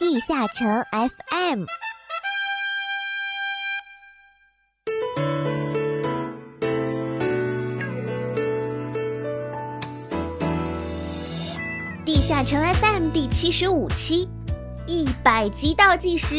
[0.00, 1.66] 地下城 FM。
[12.06, 14.26] 地下城 FM 第七十五期，
[14.86, 16.34] 一百集倒计时。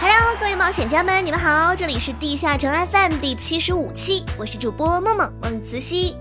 [0.00, 6.16] Hello，各位冒险家们，你们好，这里是地下城 FM 第七十五期，我是主播梦梦梦慈溪。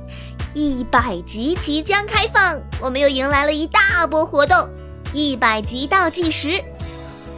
[0.55, 4.67] 一百集即将开放，我们又迎来了一大波活动，
[5.13, 6.61] 一百级倒计时。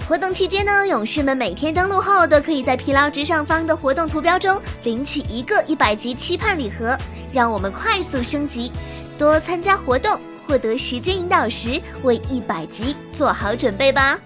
[0.08, 6.98] 活动期间呢，勇士们每天登录后都可以在疲劳值上方的活动图标中领取一个一百级期盼礼盒，
[7.32, 8.72] 让我们快速升级，
[9.18, 10.20] 多参加活动。
[10.46, 14.20] 获得时间引导时，为一百级做好准备吧。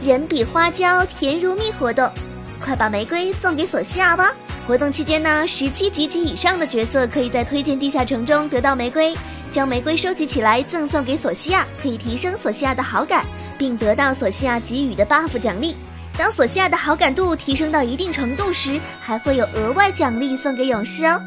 [0.00, 2.08] 人比花娇甜如蜜活动，
[2.64, 4.32] 快把玫瑰送给索西亚吧！
[4.68, 9.16] 活动期间呢，十七级及以上的角色可以在推荐地下城中得到玫瑰，
[9.50, 13.24] 将玫瑰收集起来赠送给索西亚，可以提升索西亚的好感，
[13.56, 15.74] 并得到索西亚给予的 buff 奖励。
[16.18, 21.18] 当索西亚的好感度提升到一定程度时，还会有额外奖励送给勇士哦。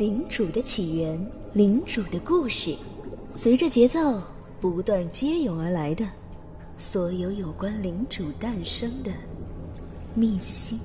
[0.00, 2.74] 领主的起源，领主的故事，
[3.36, 4.18] 随着节奏
[4.58, 6.06] 不断接涌而来的，
[6.78, 9.12] 所有有关领主诞生的
[10.14, 10.80] 秘辛。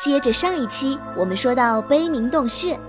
[0.00, 2.80] 接着上一期，我们说到悲鸣洞穴。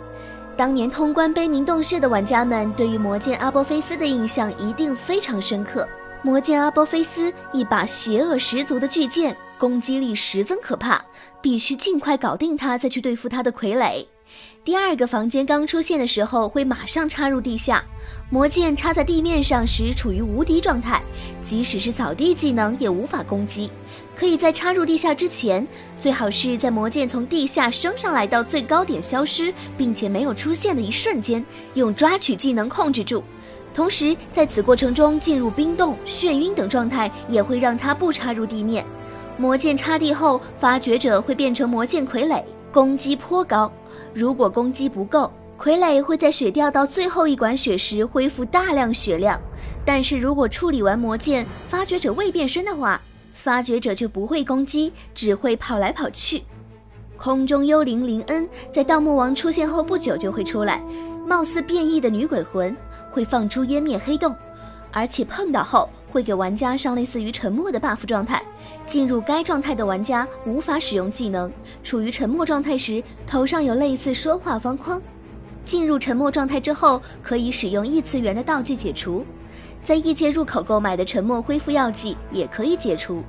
[0.60, 5.88] 当年通关悲鸣洞穴的玩家们，对于魔剑阿波菲斯的印象一定非常深刻。
[6.22, 11.02] 魔剑阿波菲斯一把邪恶十足的巨剑，攻击力十分可怕，
[11.42, 14.06] 必须尽快搞定它，再去对付他的傀儡。
[14.64, 17.84] 第二个房间刚出现的时候，会马上插入地下。
[18.30, 21.02] 魔剑插在地面上时处于无敌状态，
[21.42, 23.72] 即使是扫地技能也无法攻击。
[24.16, 25.66] 可以在插入地下之前，
[26.00, 33.24] 最好是在魔剑从地下升上来到最高点消失并且没有出现的一瞬间，用抓取技能控制住。
[33.74, 38.86] 同时，在此过程中进入冰冻、眩晕等状态，也会让它不插入地面。
[39.38, 42.44] 魔剑插地后，发掘者会变成魔剑傀儡。
[42.72, 43.72] 攻击颇高，
[44.14, 49.40] 如果攻击不够，傀儡会在血掉到最后一管血时恢复大量血量。
[49.84, 53.02] 但是如果处理完魔剑，发掘者未变身的话，
[53.34, 56.44] 发掘者就不会攻击，只会跑来跑去。
[57.18, 60.82] 空中幽灵林恩在盗墓王出现后不久就会出来，
[61.28, 62.76] 貌似变异的女鬼魂
[63.12, 64.36] 会放出湮灭黑洞。
[64.92, 68.42] 而且碰到后会给玩家上类似于沉默的 buff 状态，
[68.86, 71.52] 进入该状态的玩家无法使用技能。
[71.84, 75.02] 处于沉默状态时，头上有类似说话方框。
[75.64, 79.24] 进入沉默状态之后，可以使用异次元的道具解除。
[79.84, 83.24] 在异界入口购买的沉默恢复药剂也可以解除。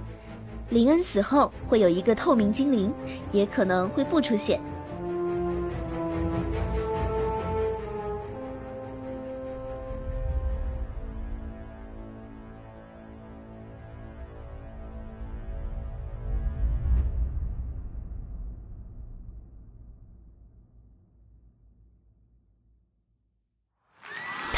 [0.70, 2.92] 林恩死后会有一个透明精灵，
[3.30, 4.60] 也可能会不出现。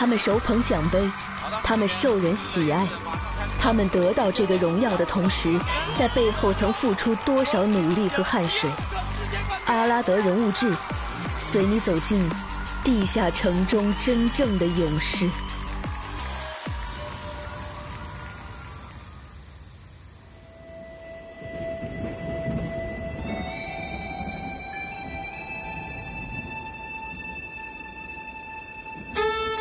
[0.02, 0.98] 他们手捧奖杯，
[1.62, 2.88] 他们受人喜爱，
[3.56, 5.56] 他们得到这个荣耀的同时，
[5.96, 8.68] 在背后曾付出多少努力和汗水？
[9.66, 10.74] 阿拉德人物志，
[11.38, 12.28] 随你走进
[12.82, 15.30] 地下城中真正的勇士。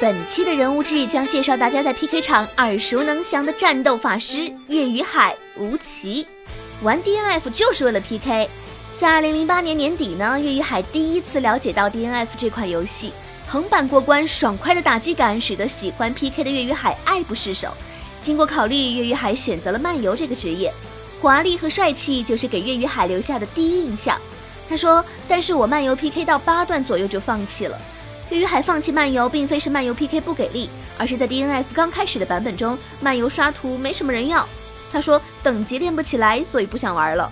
[0.02, 6.26] 本期的人物志将介绍大家在 PK 场耳熟能详的战斗法师岳雨海吴奇。
[6.82, 8.50] 玩 DNF 就是为了 PK。
[8.98, 13.14] 在2008年年底呢，岳雨海第一次了解到 DNF 这款游戏，
[13.48, 17.72] 横版过关，爽快的打击感使得喜欢 PK 的岳雨海爱不释手。
[18.24, 20.74] 经过考虑，岳雨海选择了漫游这个职业，
[21.22, 24.20] 华丽和帅气就是给岳雨海留下的第一印象。
[24.68, 27.78] 他说：“但是我漫游 PK 到八段左右就放弃了。”
[28.32, 34.48] 岳雨海放弃漫游，并非是漫游 PK 不给力，而是在 DNF 刚开始的版本中，漫游刷图没什么人要。
[34.90, 37.30] 他说等级练不起来，所以不想玩了。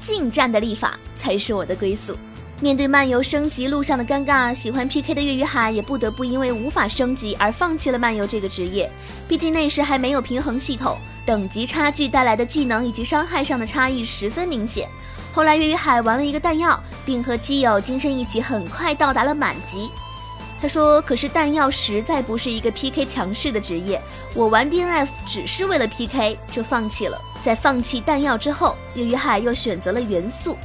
[0.00, 2.16] 近战的立法才是我的归宿。
[2.62, 8.90] 面对漫游升级路上的尴尬，喜欢 PK 的岳雨海也不得不因为无法升级而放弃了漫游这个职业。
[9.28, 10.96] 毕竟那时还没有平衡系统，
[11.26, 14.88] 等级差距带来的技能以及伤害上的差异十分明显。
[15.34, 19.90] 后来岳雨海玩了一个弹药，并和基友金身一起，很快到达了满级。
[20.60, 24.00] 他说：“可是弹药实在不是一个 PK 强势的职业，
[24.34, 27.16] 我玩 DNF 只是为了 PK，就放弃了。
[27.44, 30.56] 在放弃弹药之后，岳雨海又选择了元素。”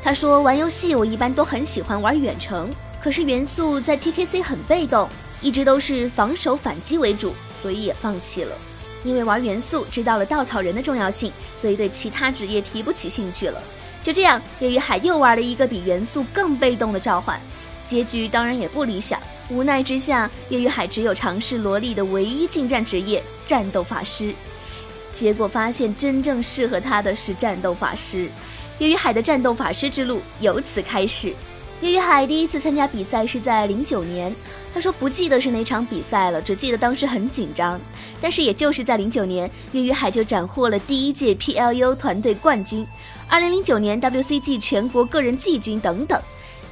[0.00, 5.08] 他说：“玩游戏我一般都很喜欢玩远程，可是元素在 PKC 很被动，
[5.40, 8.56] 一直都是防守反击为主，所以也放弃了。
[9.02, 13.60] 因为玩元素知道了稻草人的重要性，所以对其他职业提不起兴趣了。
[14.04, 17.40] 就这样，岳雨海又玩了一个比元素更被动的召唤，
[17.84, 19.20] 结局当然也不理想。
[19.50, 24.34] 无奈之下，岳雨海只有尝试萝莉的唯一近战职业——战斗法师，
[25.12, 28.30] 结果发现真正适合他的是战斗法师。”
[28.78, 31.34] 岳雨海的战斗法师之路由此开始。
[31.82, 34.34] 岳雨海第一次参加比赛是在零九年，
[34.72, 37.80] 他说不记得是哪场比赛了，只记得当时很紧张。
[38.20, 42.86] 但是也就是在零九年，岳雨海就斩获了第一届 PLU 团队冠军，
[43.28, 46.20] 二零零九年 WCG 全国个人季军等等。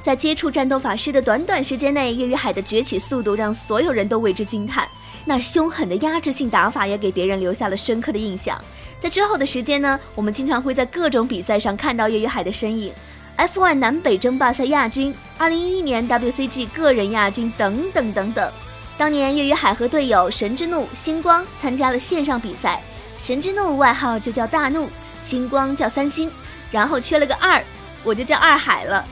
[0.01, 4.87] 在接触战斗法师的短短时间内，岳雨海的崛起速度让所有人都为之惊叹。
[5.25, 8.59] 那凶狠的压制性打法也给别人留下了深刻的印象。
[8.99, 12.91] 在之后的时间呢，我们经常会在各种比赛上看到岳雨海的身影
[13.37, 18.51] ，F1 南北争霸赛亚军，2011年 WCG 个人亚军等等等等。
[18.97, 22.81] 当年岳雨海和队友神之怒、星光参加了线上比赛，
[23.19, 24.89] 神之怒外号就叫大怒，
[25.21, 26.31] 星光叫三星，
[26.71, 27.63] 然后缺了个二，
[28.03, 29.05] 我就叫二海了。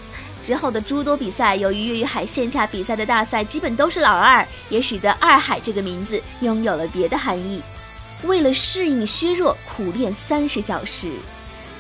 [0.44, 7.62] 之后的诸多比赛，由于岳雨海线下比赛的大赛基本都是老二，也使得二海这个名字拥有了别的含义。
[8.24, 11.12] 为了适应削弱，苦练三十小时。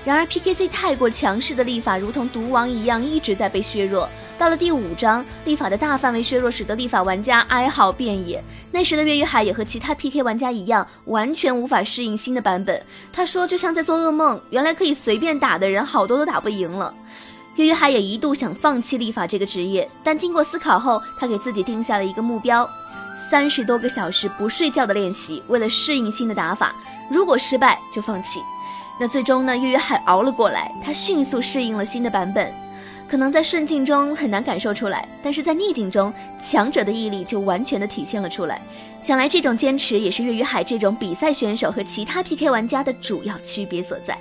[0.05, 4.07] 然而 PKC 太过强势的立法，如同毒王一样，一直在被削弱。
[4.37, 8.41] 到了第五章，立法的大范围削弱，使得立法玩家哀嚎遍野。
[8.71, 12.81] 那时的岳雨海也和其他 PK 玩家一样，完全无法适应新的版本。
[13.11, 16.93] 他说，就像在做噩梦，原来可以随便打的人，好多都打不赢了。
[17.59, 22.65] 岳雨海也一度想放弃立法这个职业，但经过思考后，他给自己定下了一个目标：
[23.29, 26.73] 三十多个小时不睡觉的练习，为了适应新的打法。
[27.09, 28.39] 如果失败就放弃。
[28.97, 29.57] 那最终呢？
[29.57, 32.49] 岳雨海熬了过来，他迅速适应了新的版本。
[33.09, 38.61] 可能在顺境中很难感受出来，但是在逆境中，强者的毅力就完全的体现了出来。
[39.03, 44.17] 想来这种坚持也是岳雨海这种比赛选手和其他 PK 玩家的主要区别所在。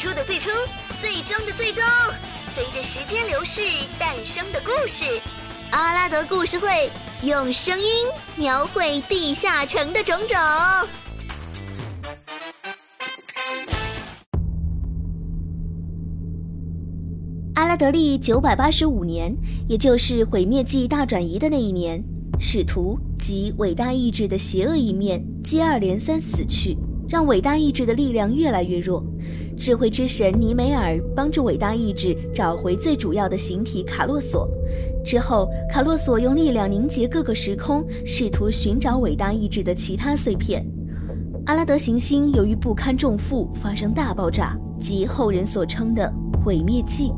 [0.00, 0.48] 初的最初，
[1.02, 1.84] 最终的最终，
[2.54, 3.60] 随着时间流逝
[3.98, 5.04] 诞生的故事，
[5.72, 6.90] 阿拉德故事会
[7.22, 7.86] 用声音
[8.34, 10.38] 描绘地下城的种种。
[17.56, 19.36] 阿拉德利九百八十五年，
[19.68, 22.02] 也就是毁灭纪大转移的那一年，
[22.40, 26.74] 使徒及伟大意志的邪恶一面接二连三死去。
[27.10, 29.02] 让伟大意志的力量越来越弱，
[29.58, 34.48] 智慧之神尼梅尔帮助伟大意志找回最主要的形体卡洛索。
[35.04, 40.64] 之后，卡洛索用力量凝结各个时空，试图寻找伟大意志的其他碎片。
[41.46, 46.08] 阿拉德行星由于不堪重负发生大爆炸，即后人所称的
[46.44, 47.12] 毁灭纪，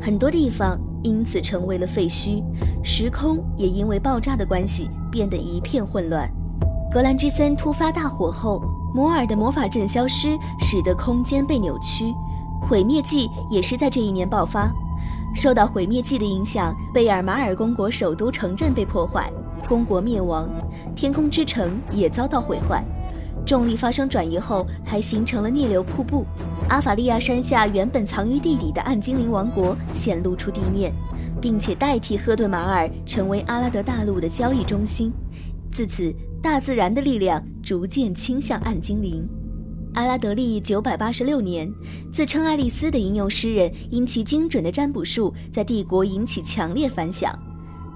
[0.00, 2.42] 很多地方因此成为了废墟，
[2.82, 6.28] 时空也因为爆炸的关系变得一片混乱。
[6.92, 8.60] 格兰之森突发大火后。
[8.94, 12.14] 摩尔的魔法阵消失，使得空间被扭曲。
[12.60, 14.72] 毁灭纪也是在这一年爆发。
[15.34, 19.30] 受到毁灭纪的影响，贝尔马尔公国首都城镇被破坏，
[19.68, 20.48] 公国灭亡，
[20.96, 22.82] 天空之城也遭到毁坏。
[23.46, 26.24] 重力发生转移后，还形成了逆流瀑布。
[26.68, 30.92] 阿法利亚山下原本藏于地底的暗精灵王国显露出地面，
[31.40, 35.12] 并且代替赫顿马尔成为阿拉德大陆的交易中心。
[35.70, 36.14] 自此。
[36.40, 39.28] 大自然的力量逐渐倾向暗精灵。
[39.92, 41.70] 阿拉德利九百八十六年，
[42.10, 47.38] 自称爱丽丝的吟游诗人因其精准的占卜术，在帝国引起强烈反响。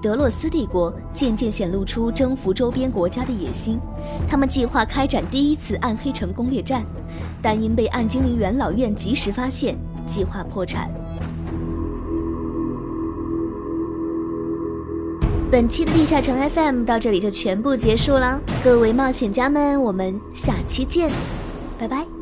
[0.02, 3.80] 德洛斯帝国渐渐显露出征服周边国家的野心，
[4.28, 6.84] 他们计划开展第一次暗黑城攻略战，
[7.40, 9.74] 但因被暗精灵元老院及时发现，
[10.06, 10.90] 计划破产。
[15.52, 21.10] 本期的地下城 FM 到这里就全部结束了，各位冒险家们，我们下期见，
[21.78, 22.21] 拜拜。